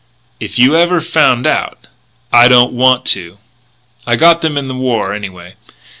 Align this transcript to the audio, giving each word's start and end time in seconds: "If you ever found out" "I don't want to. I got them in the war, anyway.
"If 0.39 0.57
you 0.57 0.75
ever 0.75 0.99
found 0.99 1.45
out" 1.45 1.85
"I 2.43 2.47
don't 2.47 2.73
want 2.73 3.05
to. 3.13 3.37
I 4.07 4.15
got 4.15 4.41
them 4.41 4.57
in 4.57 4.67
the 4.67 4.73
war, 4.73 5.13
anyway. 5.13 5.53